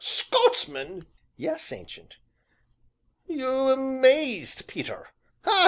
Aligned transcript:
"Scotsman!" 0.03 1.05
"Yes, 1.37 1.71
Ancient." 1.71 2.17
"You'm 3.27 4.01
mazed, 4.01 4.65
Peter 4.65 5.09
ah! 5.45 5.59